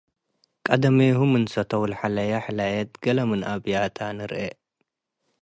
[0.67, 4.41] ቀደሜሁ ምን ሰተው ለሐለየ ሕላየት ገሌ ምን አብያተ ንርኤ።